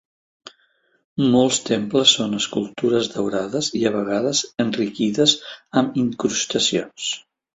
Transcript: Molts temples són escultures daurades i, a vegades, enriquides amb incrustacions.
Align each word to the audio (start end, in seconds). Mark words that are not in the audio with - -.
Molts 1.33 1.59
temples 1.67 2.13
són 2.19 2.33
escultures 2.37 3.09
daurades 3.17 3.69
i, 3.81 3.83
a 3.89 3.93
vegades, 3.97 4.41
enriquides 4.67 5.35
amb 5.83 6.03
incrustacions. 6.05 7.13